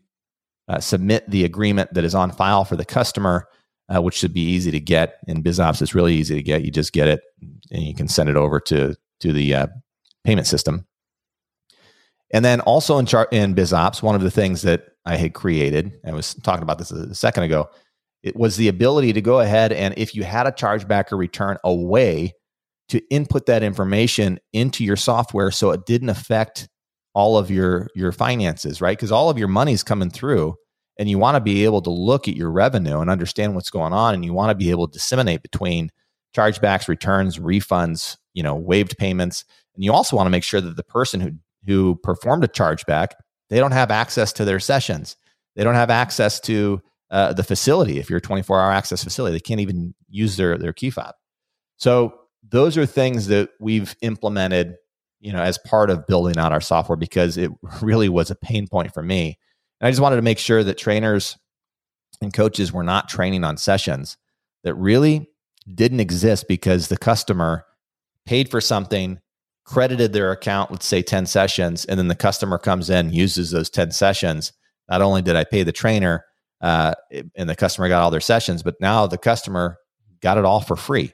uh, 0.67 0.79
submit 0.79 1.29
the 1.29 1.43
agreement 1.43 1.93
that 1.95 2.03
is 2.03 2.15
on 2.15 2.31
file 2.31 2.63
for 2.63 2.75
the 2.75 2.85
customer, 2.85 3.47
uh, 3.93 4.01
which 4.01 4.15
should 4.15 4.33
be 4.33 4.41
easy 4.41 4.69
to 4.71 4.79
get. 4.79 5.17
In 5.27 5.43
Buzops, 5.43 5.81
it's 5.81 5.95
really 5.95 6.13
easy 6.13 6.35
to 6.35 6.43
get. 6.43 6.63
You 6.63 6.71
just 6.71 6.93
get 6.93 7.07
it 7.07 7.21
and 7.71 7.83
you 7.83 7.95
can 7.95 8.07
send 8.07 8.29
it 8.29 8.35
over 8.35 8.59
to, 8.61 8.95
to 9.21 9.33
the 9.33 9.55
uh, 9.55 9.67
payment 10.23 10.47
system. 10.47 10.85
And 12.31 12.45
then 12.45 12.61
also 12.61 12.97
in 12.99 13.05
chart 13.05 13.33
in 13.33 13.55
Buzops, 13.55 14.03
one 14.03 14.15
of 14.15 14.21
the 14.21 14.31
things 14.31 14.61
that 14.61 14.83
I 15.05 15.15
had 15.15 15.33
created, 15.33 15.93
I 16.05 16.11
was 16.11 16.35
talking 16.35 16.63
about 16.63 16.77
this 16.77 16.91
a 16.91 17.15
second 17.15 17.43
ago, 17.43 17.69
it 18.25 18.35
was 18.35 18.57
the 18.57 18.67
ability 18.67 19.13
to 19.13 19.21
go 19.21 19.39
ahead 19.39 19.71
and 19.71 19.93
if 19.97 20.15
you 20.15 20.23
had 20.23 20.47
a 20.47 20.51
chargeback 20.51 21.11
or 21.11 21.15
return, 21.15 21.57
a 21.63 21.73
way 21.73 22.33
to 22.89 22.99
input 23.09 23.45
that 23.45 23.61
information 23.61 24.39
into 24.51 24.83
your 24.83 24.95
software 24.95 25.51
so 25.51 25.69
it 25.69 25.85
didn't 25.85 26.09
affect 26.09 26.67
all 27.13 27.37
of 27.37 27.51
your 27.51 27.87
your 27.95 28.11
finances, 28.11 28.81
right? 28.81 28.97
Because 28.97 29.11
all 29.11 29.29
of 29.29 29.37
your 29.37 29.47
money's 29.47 29.83
coming 29.83 30.09
through 30.09 30.55
and 30.97 31.07
you 31.07 31.19
want 31.19 31.35
to 31.35 31.41
be 31.41 31.65
able 31.65 31.81
to 31.83 31.91
look 31.91 32.27
at 32.27 32.35
your 32.35 32.51
revenue 32.51 32.99
and 32.99 33.11
understand 33.11 33.53
what's 33.53 33.69
going 33.69 33.93
on 33.93 34.15
and 34.15 34.25
you 34.25 34.33
want 34.33 34.49
to 34.49 34.55
be 34.55 34.71
able 34.71 34.87
to 34.87 34.93
disseminate 34.93 35.43
between 35.43 35.91
chargebacks, 36.35 36.87
returns, 36.87 37.37
refunds, 37.37 38.17
you 38.33 38.41
know, 38.41 38.55
waived 38.55 38.97
payments. 38.97 39.45
And 39.75 39.83
you 39.83 39.93
also 39.93 40.15
want 40.15 40.25
to 40.25 40.31
make 40.31 40.43
sure 40.43 40.61
that 40.61 40.75
the 40.75 40.83
person 40.83 41.21
who 41.21 41.31
who 41.67 41.95
performed 41.95 42.43
a 42.43 42.47
chargeback, 42.47 43.09
they 43.51 43.59
don't 43.59 43.71
have 43.71 43.91
access 43.91 44.33
to 44.33 44.45
their 44.45 44.59
sessions. 44.59 45.15
They 45.55 45.63
don't 45.63 45.75
have 45.75 45.91
access 45.91 46.39
to 46.41 46.81
uh, 47.11 47.33
the 47.33 47.43
facility. 47.43 47.99
If 47.99 48.09
you're 48.09 48.17
a 48.17 48.21
24 48.21 48.59
hour 48.59 48.71
access 48.71 49.03
facility, 49.03 49.33
they 49.33 49.39
can't 49.39 49.59
even 49.59 49.93
use 50.09 50.37
their, 50.37 50.57
their 50.57 50.73
key 50.73 50.89
fob. 50.89 51.15
So 51.77 52.15
those 52.47 52.77
are 52.77 52.85
things 52.85 53.27
that 53.27 53.49
we've 53.59 53.95
implemented, 54.01 54.75
you 55.19 55.33
know, 55.33 55.41
as 55.41 55.57
part 55.57 55.89
of 55.89 56.07
building 56.07 56.37
out 56.37 56.51
our 56.51 56.61
software 56.61 56.95
because 56.95 57.37
it 57.37 57.51
really 57.81 58.09
was 58.09 58.31
a 58.31 58.35
pain 58.35 58.67
point 58.67 58.93
for 58.93 59.03
me. 59.03 59.37
And 59.79 59.87
I 59.87 59.91
just 59.91 60.01
wanted 60.01 60.17
to 60.17 60.21
make 60.21 60.39
sure 60.39 60.63
that 60.63 60.77
trainers 60.77 61.37
and 62.21 62.33
coaches 62.33 62.71
were 62.71 62.83
not 62.83 63.09
training 63.09 63.43
on 63.43 63.57
sessions 63.57 64.17
that 64.63 64.75
really 64.75 65.29
didn't 65.73 65.99
exist 65.99 66.47
because 66.47 66.87
the 66.87 66.97
customer 66.97 67.65
paid 68.25 68.49
for 68.49 68.61
something 68.61 69.19
credited 69.65 70.13
their 70.13 70.31
account, 70.31 70.71
let's 70.71 70.85
say 70.85 71.01
10 71.01 71.25
sessions, 71.25 71.85
and 71.85 71.97
then 71.97 72.07
the 72.07 72.15
customer 72.15 72.57
comes 72.57 72.89
in, 72.89 73.11
uses 73.11 73.51
those 73.51 73.69
10 73.69 73.91
sessions. 73.91 74.53
Not 74.89 75.01
only 75.01 75.21
did 75.21 75.35
I 75.35 75.43
pay 75.43 75.63
the 75.63 75.71
trainer 75.71 76.23
uh, 76.61 76.93
and 77.35 77.49
the 77.49 77.55
customer 77.55 77.87
got 77.89 78.01
all 78.01 78.11
their 78.11 78.21
sessions, 78.21 78.63
but 78.63 78.75
now 78.79 79.07
the 79.07 79.17
customer 79.17 79.77
got 80.21 80.37
it 80.37 80.45
all 80.45 80.61
for 80.61 80.75
free. 80.75 81.13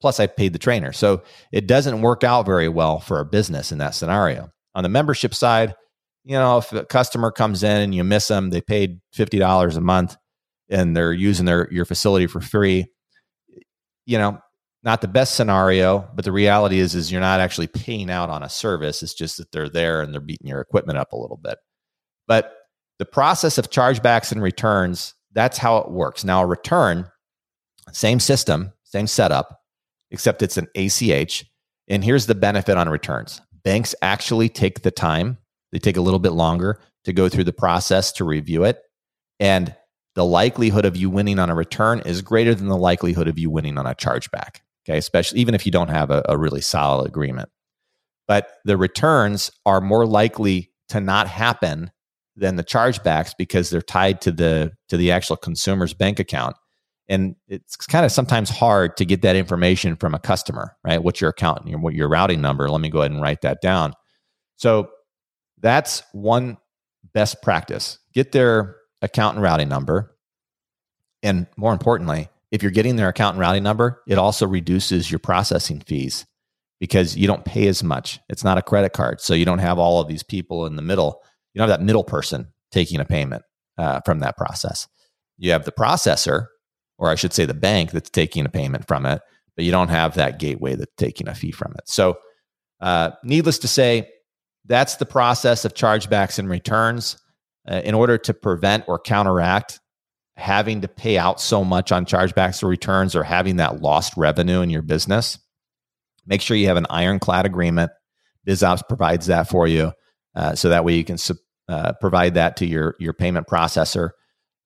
Plus, 0.00 0.18
I 0.18 0.26
paid 0.26 0.52
the 0.52 0.58
trainer. 0.58 0.92
So 0.92 1.22
it 1.52 1.66
doesn't 1.66 2.02
work 2.02 2.24
out 2.24 2.44
very 2.44 2.68
well 2.68 2.98
for 2.98 3.20
a 3.20 3.24
business 3.24 3.70
in 3.70 3.78
that 3.78 3.94
scenario. 3.94 4.50
On 4.74 4.82
the 4.82 4.88
membership 4.88 5.34
side, 5.34 5.74
you 6.24 6.36
know, 6.36 6.58
if 6.58 6.72
a 6.72 6.84
customer 6.84 7.30
comes 7.30 7.62
in 7.62 7.80
and 7.80 7.94
you 7.94 8.02
miss 8.04 8.28
them, 8.28 8.50
they 8.50 8.60
paid 8.60 9.00
$50 9.14 9.76
a 9.76 9.80
month 9.80 10.16
and 10.68 10.96
they're 10.96 11.12
using 11.12 11.46
their 11.46 11.68
your 11.70 11.84
facility 11.84 12.26
for 12.26 12.40
free. 12.40 12.86
You 14.06 14.18
know, 14.18 14.38
not 14.82 15.00
the 15.00 15.08
best 15.08 15.36
scenario, 15.36 16.08
but 16.14 16.24
the 16.24 16.32
reality 16.32 16.78
is 16.78 16.94
is 16.94 17.12
you're 17.12 17.20
not 17.20 17.40
actually 17.40 17.68
paying 17.68 18.10
out 18.10 18.30
on 18.30 18.42
a 18.42 18.48
service. 18.48 19.02
It's 19.02 19.14
just 19.14 19.36
that 19.36 19.52
they're 19.52 19.68
there 19.68 20.00
and 20.00 20.12
they're 20.12 20.20
beating 20.20 20.48
your 20.48 20.60
equipment 20.60 20.98
up 20.98 21.12
a 21.12 21.16
little 21.16 21.36
bit. 21.36 21.58
But 22.26 22.52
the 23.02 23.06
process 23.06 23.58
of 23.58 23.68
chargebacks 23.68 24.30
and 24.30 24.40
returns, 24.40 25.14
that's 25.32 25.58
how 25.58 25.78
it 25.78 25.90
works. 25.90 26.22
Now 26.22 26.40
a 26.40 26.46
return, 26.46 27.10
same 27.90 28.20
system, 28.20 28.72
same 28.84 29.08
setup, 29.08 29.60
except 30.12 30.40
it's 30.40 30.56
an 30.56 30.68
ACH. 30.76 31.44
And 31.88 32.04
here's 32.04 32.26
the 32.26 32.36
benefit 32.36 32.76
on 32.76 32.88
returns. 32.88 33.40
Banks 33.64 33.96
actually 34.02 34.48
take 34.48 34.82
the 34.82 34.92
time, 34.92 35.36
they 35.72 35.80
take 35.80 35.96
a 35.96 36.00
little 36.00 36.20
bit 36.20 36.30
longer 36.30 36.78
to 37.02 37.12
go 37.12 37.28
through 37.28 37.42
the 37.42 37.52
process 37.52 38.12
to 38.12 38.24
review 38.24 38.62
it. 38.62 38.80
And 39.40 39.74
the 40.14 40.24
likelihood 40.24 40.84
of 40.84 40.96
you 40.96 41.10
winning 41.10 41.40
on 41.40 41.50
a 41.50 41.56
return 41.56 42.02
is 42.06 42.22
greater 42.22 42.54
than 42.54 42.68
the 42.68 42.76
likelihood 42.76 43.26
of 43.26 43.36
you 43.36 43.50
winning 43.50 43.78
on 43.78 43.86
a 43.86 43.96
chargeback. 43.96 44.60
Okay, 44.86 44.96
especially 44.96 45.40
even 45.40 45.56
if 45.56 45.66
you 45.66 45.72
don't 45.72 45.90
have 45.90 46.12
a, 46.12 46.22
a 46.28 46.38
really 46.38 46.60
solid 46.60 47.08
agreement. 47.08 47.48
But 48.28 48.58
the 48.64 48.76
returns 48.76 49.50
are 49.66 49.80
more 49.80 50.06
likely 50.06 50.70
to 50.90 51.00
not 51.00 51.26
happen 51.26 51.90
than 52.36 52.56
the 52.56 52.64
chargebacks 52.64 53.32
because 53.36 53.70
they're 53.70 53.82
tied 53.82 54.20
to 54.22 54.32
the 54.32 54.72
to 54.88 54.96
the 54.96 55.10
actual 55.10 55.36
consumer's 55.36 55.94
bank 55.94 56.18
account. 56.18 56.56
And 57.08 57.36
it's 57.48 57.76
kind 57.76 58.06
of 58.06 58.12
sometimes 58.12 58.48
hard 58.48 58.96
to 58.96 59.04
get 59.04 59.22
that 59.22 59.36
information 59.36 59.96
from 59.96 60.14
a 60.14 60.18
customer, 60.18 60.76
right? 60.84 61.02
What's 61.02 61.20
your 61.20 61.30
account 61.30 61.66
and 61.66 61.82
what 61.82 61.94
your 61.94 62.08
routing 62.08 62.40
number? 62.40 62.70
Let 62.70 62.80
me 62.80 62.88
go 62.88 63.00
ahead 63.00 63.10
and 63.10 63.20
write 63.20 63.42
that 63.42 63.60
down. 63.60 63.92
So 64.56 64.88
that's 65.60 66.02
one 66.12 66.58
best 67.12 67.42
practice. 67.42 67.98
Get 68.14 68.32
their 68.32 68.76
account 69.02 69.36
and 69.36 69.42
routing 69.42 69.68
number. 69.68 70.16
And 71.22 71.46
more 71.56 71.72
importantly, 71.72 72.28
if 72.50 72.62
you're 72.62 72.70
getting 72.70 72.96
their 72.96 73.08
account 73.08 73.34
and 73.34 73.40
routing 73.40 73.62
number, 73.62 74.02
it 74.06 74.18
also 74.18 74.46
reduces 74.46 75.10
your 75.10 75.18
processing 75.18 75.80
fees 75.80 76.26
because 76.80 77.16
you 77.16 77.26
don't 77.26 77.44
pay 77.44 77.66
as 77.68 77.82
much. 77.82 78.20
It's 78.28 78.44
not 78.44 78.58
a 78.58 78.62
credit 78.62 78.92
card. 78.92 79.20
So 79.20 79.34
you 79.34 79.44
don't 79.44 79.58
have 79.58 79.78
all 79.78 80.00
of 80.00 80.08
these 80.08 80.22
people 80.22 80.66
in 80.66 80.76
the 80.76 80.82
middle. 80.82 81.22
You 81.52 81.58
don't 81.58 81.68
have 81.68 81.78
that 81.78 81.84
middle 81.84 82.04
person 82.04 82.52
taking 82.70 83.00
a 83.00 83.04
payment 83.04 83.42
uh, 83.78 84.00
from 84.04 84.20
that 84.20 84.36
process. 84.36 84.88
You 85.38 85.52
have 85.52 85.64
the 85.64 85.72
processor, 85.72 86.46
or 86.98 87.10
I 87.10 87.14
should 87.14 87.32
say 87.32 87.44
the 87.44 87.54
bank 87.54 87.90
that's 87.90 88.10
taking 88.10 88.46
a 88.46 88.50
payment 88.50 88.86
from 88.86 89.06
it, 89.06 89.20
but 89.56 89.64
you 89.64 89.70
don't 89.70 89.88
have 89.88 90.14
that 90.14 90.38
gateway 90.38 90.74
that's 90.74 90.92
taking 90.96 91.28
a 91.28 91.34
fee 91.34 91.52
from 91.52 91.72
it. 91.76 91.88
So, 91.88 92.16
uh, 92.80 93.12
needless 93.22 93.58
to 93.60 93.68
say, 93.68 94.08
that's 94.64 94.96
the 94.96 95.06
process 95.06 95.64
of 95.64 95.74
chargebacks 95.74 96.38
and 96.38 96.48
returns. 96.48 97.16
Uh, 97.68 97.80
in 97.84 97.94
order 97.94 98.18
to 98.18 98.34
prevent 98.34 98.82
or 98.88 98.98
counteract 98.98 99.78
having 100.36 100.80
to 100.80 100.88
pay 100.88 101.16
out 101.16 101.40
so 101.40 101.62
much 101.62 101.92
on 101.92 102.04
chargebacks 102.04 102.60
or 102.60 102.66
returns 102.66 103.14
or 103.14 103.22
having 103.22 103.56
that 103.56 103.80
lost 103.80 104.12
revenue 104.16 104.62
in 104.62 104.70
your 104.70 104.82
business, 104.82 105.38
make 106.26 106.40
sure 106.40 106.56
you 106.56 106.66
have 106.66 106.76
an 106.76 106.88
ironclad 106.90 107.46
agreement. 107.46 107.92
Buzops 108.48 108.82
provides 108.88 109.26
that 109.26 109.48
for 109.48 109.68
you. 109.68 109.92
Uh, 110.34 110.54
so 110.54 110.68
that 110.68 110.84
way 110.84 110.94
you 110.94 111.04
can 111.04 111.16
uh, 111.68 111.92
provide 112.00 112.34
that 112.34 112.56
to 112.56 112.66
your, 112.66 112.96
your 112.98 113.12
payment 113.12 113.46
processor. 113.46 114.10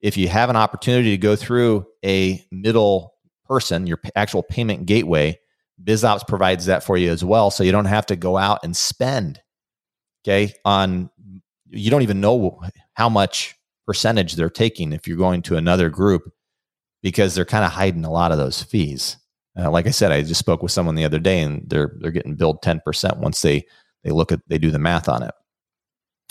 If 0.00 0.16
you 0.16 0.28
have 0.28 0.50
an 0.50 0.56
opportunity 0.56 1.10
to 1.10 1.18
go 1.18 1.36
through 1.36 1.86
a 2.04 2.44
middle 2.50 3.14
person, 3.46 3.86
your 3.86 4.00
actual 4.14 4.42
payment 4.42 4.86
gateway, 4.86 5.38
Buzops 5.82 6.26
provides 6.26 6.66
that 6.66 6.84
for 6.84 6.96
you 6.96 7.10
as 7.10 7.24
well. 7.24 7.50
So 7.50 7.64
you 7.64 7.72
don't 7.72 7.86
have 7.86 8.06
to 8.06 8.16
go 8.16 8.36
out 8.36 8.60
and 8.62 8.76
spend, 8.76 9.40
okay, 10.24 10.52
on, 10.64 11.10
you 11.68 11.90
don't 11.90 12.02
even 12.02 12.20
know 12.20 12.60
how 12.94 13.08
much 13.08 13.54
percentage 13.86 14.34
they're 14.34 14.50
taking 14.50 14.92
if 14.92 15.06
you're 15.06 15.16
going 15.16 15.42
to 15.42 15.56
another 15.56 15.88
group 15.88 16.22
because 17.02 17.34
they're 17.34 17.44
kind 17.44 17.64
of 17.64 17.70
hiding 17.70 18.04
a 18.04 18.10
lot 18.10 18.32
of 18.32 18.38
those 18.38 18.62
fees. 18.62 19.16
Uh, 19.58 19.70
like 19.70 19.86
I 19.86 19.90
said, 19.90 20.12
I 20.12 20.22
just 20.22 20.40
spoke 20.40 20.62
with 20.62 20.72
someone 20.72 20.96
the 20.96 21.04
other 21.04 21.18
day 21.18 21.40
and 21.40 21.62
they're 21.68 21.96
they're 22.00 22.10
getting 22.10 22.34
billed 22.34 22.62
10% 22.62 23.18
once 23.18 23.40
they 23.40 23.64
they 24.04 24.10
look 24.10 24.32
at 24.32 24.40
they 24.48 24.58
do 24.58 24.70
the 24.70 24.78
math 24.78 25.08
on 25.08 25.22
it. 25.22 25.32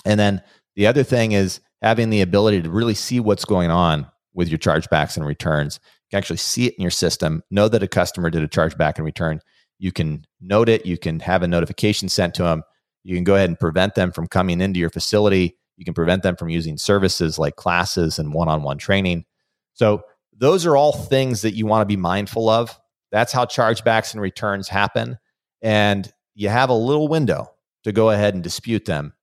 And 0.05 0.19
then 0.19 0.41
the 0.75 0.87
other 0.87 1.03
thing 1.03 1.31
is 1.33 1.59
having 1.81 2.09
the 2.09 2.21
ability 2.21 2.61
to 2.61 2.69
really 2.69 2.93
see 2.93 3.19
what's 3.19 3.45
going 3.45 3.71
on 3.71 4.07
with 4.33 4.49
your 4.49 4.59
chargebacks 4.59 5.17
and 5.17 5.25
returns. 5.25 5.79
You 5.83 6.09
can 6.11 6.17
actually 6.19 6.37
see 6.37 6.67
it 6.67 6.75
in 6.75 6.81
your 6.81 6.91
system, 6.91 7.43
know 7.49 7.67
that 7.67 7.83
a 7.83 7.87
customer 7.87 8.29
did 8.29 8.43
a 8.43 8.47
chargeback 8.47 8.97
and 8.97 9.05
return. 9.05 9.41
You 9.79 9.91
can 9.91 10.25
note 10.39 10.69
it, 10.69 10.85
you 10.85 10.97
can 10.97 11.19
have 11.19 11.43
a 11.43 11.47
notification 11.47 12.09
sent 12.09 12.35
to 12.35 12.43
them. 12.43 12.63
You 13.03 13.15
can 13.15 13.23
go 13.23 13.35
ahead 13.35 13.49
and 13.49 13.59
prevent 13.59 13.95
them 13.95 14.11
from 14.11 14.27
coming 14.27 14.61
into 14.61 14.79
your 14.79 14.89
facility 14.89 15.57
you 15.77 15.85
can 15.85 15.93
prevent 15.93 16.23
them 16.23 16.35
from 16.35 16.49
using 16.49 16.77
services 16.77 17.37
like 17.37 17.55
classes 17.55 18.19
and 18.19 18.33
one 18.33 18.47
on 18.47 18.63
one 18.63 18.77
training. 18.77 19.25
So, 19.73 20.03
those 20.37 20.65
are 20.65 20.75
all 20.75 20.91
things 20.91 21.43
that 21.43 21.53
you 21.53 21.65
want 21.65 21.81
to 21.81 21.85
be 21.85 21.95
mindful 21.95 22.49
of. 22.49 22.77
That's 23.09 23.31
how 23.31 23.45
chargebacks 23.45 24.11
and 24.11 24.21
returns 24.21 24.67
happen. 24.67 25.17
And 25.61 26.11
you 26.33 26.49
have 26.49 26.69
a 26.69 26.73
little 26.73 27.07
window 27.07 27.53
to 27.85 27.93
go 27.93 28.09
ahead 28.09 28.33
and 28.33 28.43
dispute 28.43 28.83
them. 28.83 29.13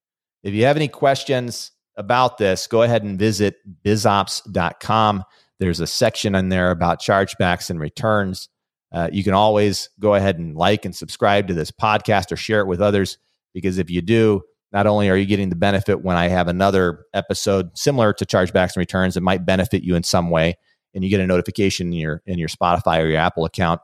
If 0.42 0.54
you 0.54 0.64
have 0.64 0.76
any 0.76 0.88
questions 0.88 1.70
about 1.96 2.38
this, 2.38 2.66
go 2.66 2.82
ahead 2.82 3.02
and 3.02 3.18
visit 3.18 3.56
buzops.com. 3.84 5.24
There's 5.58 5.80
a 5.80 5.86
section 5.86 6.34
in 6.34 6.48
there 6.48 6.70
about 6.70 7.00
chargebacks 7.00 7.70
and 7.70 7.78
returns. 7.78 8.48
Uh, 8.90 9.08
you 9.12 9.24
can 9.24 9.34
always 9.34 9.88
go 10.00 10.14
ahead 10.14 10.38
and 10.38 10.56
like 10.56 10.84
and 10.84 10.94
subscribe 10.94 11.48
to 11.48 11.54
this 11.54 11.70
podcast 11.70 12.32
or 12.32 12.36
share 12.36 12.60
it 12.60 12.66
with 12.66 12.80
others 12.80 13.18
because 13.54 13.78
if 13.78 13.90
you 13.90 14.02
do, 14.02 14.42
not 14.72 14.86
only 14.86 15.10
are 15.10 15.16
you 15.16 15.26
getting 15.26 15.50
the 15.50 15.56
benefit 15.56 16.02
when 16.02 16.16
I 16.16 16.28
have 16.28 16.48
another 16.48 17.04
episode 17.12 17.76
similar 17.76 18.12
to 18.14 18.24
chargebacks 18.24 18.74
and 18.74 18.78
returns 18.78 19.14
that 19.14 19.20
might 19.20 19.44
benefit 19.44 19.82
you 19.82 19.94
in 19.94 20.02
some 20.02 20.30
way, 20.30 20.56
and 20.94 21.04
you 21.04 21.10
get 21.10 21.20
a 21.20 21.26
notification 21.26 21.88
in 21.88 21.92
your 21.92 22.22
in 22.26 22.38
your 22.38 22.48
Spotify 22.48 23.02
or 23.02 23.06
your 23.06 23.18
Apple 23.18 23.44
account, 23.44 23.80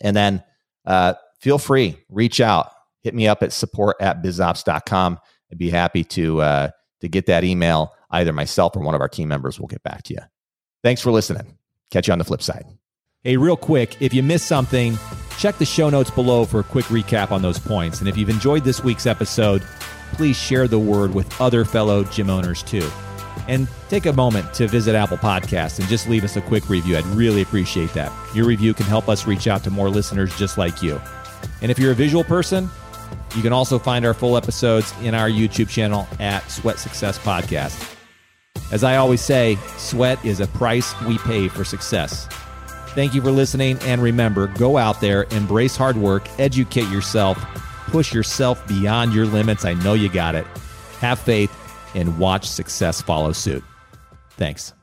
and 0.00 0.16
then 0.16 0.42
uh, 0.84 1.14
feel 1.40 1.58
free 1.58 1.96
reach 2.08 2.40
out, 2.40 2.72
hit 3.02 3.14
me 3.14 3.28
up 3.28 3.42
at 3.42 3.52
support 3.52 3.96
at 4.00 4.22
buzops.com. 4.22 5.18
I'd 5.52 5.58
be 5.58 5.70
happy 5.70 6.02
to 6.04 6.40
uh, 6.40 6.70
to 7.00 7.08
get 7.08 7.26
that 7.26 7.44
email. 7.44 7.94
Either 8.10 8.32
myself 8.32 8.74
or 8.76 8.80
one 8.80 8.94
of 8.94 9.00
our 9.00 9.08
team 9.08 9.28
members 9.28 9.60
will 9.60 9.68
get 9.68 9.82
back 9.82 10.02
to 10.04 10.14
you. 10.14 10.20
Thanks 10.82 11.00
for 11.00 11.12
listening. 11.12 11.56
Catch 11.90 12.08
you 12.08 12.12
on 12.12 12.18
the 12.18 12.24
flip 12.24 12.42
side. 12.42 12.64
Hey, 13.22 13.36
real 13.36 13.56
quick, 13.56 13.96
if 14.00 14.12
you 14.12 14.22
missed 14.22 14.48
something, 14.48 14.98
check 15.38 15.56
the 15.56 15.64
show 15.64 15.88
notes 15.88 16.10
below 16.10 16.44
for 16.44 16.60
a 16.60 16.64
quick 16.64 16.86
recap 16.86 17.30
on 17.30 17.40
those 17.40 17.58
points. 17.58 18.00
And 18.00 18.08
if 18.08 18.16
you've 18.16 18.28
enjoyed 18.28 18.64
this 18.64 18.82
week's 18.82 19.06
episode, 19.06 19.62
please 20.14 20.36
share 20.36 20.66
the 20.66 20.78
word 20.78 21.14
with 21.14 21.40
other 21.40 21.64
fellow 21.64 22.02
gym 22.04 22.28
owners 22.28 22.62
too. 22.62 22.90
And 23.48 23.68
take 23.88 24.06
a 24.06 24.12
moment 24.12 24.52
to 24.54 24.66
visit 24.66 24.94
Apple 24.94 25.16
Podcasts 25.18 25.78
and 25.78 25.88
just 25.88 26.08
leave 26.08 26.24
us 26.24 26.36
a 26.36 26.42
quick 26.42 26.68
review. 26.68 26.96
I'd 26.96 27.06
really 27.06 27.42
appreciate 27.42 27.92
that. 27.94 28.12
Your 28.34 28.44
review 28.44 28.74
can 28.74 28.86
help 28.86 29.08
us 29.08 29.26
reach 29.26 29.46
out 29.46 29.62
to 29.64 29.70
more 29.70 29.88
listeners 29.88 30.36
just 30.36 30.58
like 30.58 30.82
you. 30.82 31.00
And 31.60 31.70
if 31.70 31.78
you're 31.78 31.92
a 31.92 31.96
visual 31.96 32.24
person, 32.24 32.68
You 33.34 33.42
can 33.42 33.52
also 33.52 33.78
find 33.78 34.04
our 34.04 34.14
full 34.14 34.36
episodes 34.36 34.92
in 35.02 35.14
our 35.14 35.28
YouTube 35.28 35.68
channel 35.68 36.06
at 36.20 36.48
Sweat 36.50 36.78
Success 36.78 37.18
Podcast. 37.18 37.96
As 38.70 38.84
I 38.84 38.96
always 38.96 39.20
say, 39.20 39.56
sweat 39.76 40.22
is 40.24 40.40
a 40.40 40.46
price 40.48 40.98
we 41.02 41.18
pay 41.18 41.48
for 41.48 41.64
success. 41.64 42.26
Thank 42.94 43.14
you 43.14 43.22
for 43.22 43.30
listening, 43.30 43.78
and 43.82 44.02
remember 44.02 44.48
go 44.48 44.76
out 44.76 45.00
there, 45.00 45.24
embrace 45.30 45.76
hard 45.76 45.96
work, 45.96 46.28
educate 46.38 46.88
yourself, 46.88 47.38
push 47.86 48.12
yourself 48.12 48.66
beyond 48.68 49.14
your 49.14 49.26
limits. 49.26 49.64
I 49.64 49.74
know 49.74 49.94
you 49.94 50.10
got 50.10 50.34
it. 50.34 50.46
Have 51.00 51.18
faith, 51.18 51.50
and 51.94 52.18
watch 52.18 52.46
success 52.46 53.00
follow 53.00 53.32
suit. 53.32 53.64
Thanks. 54.32 54.74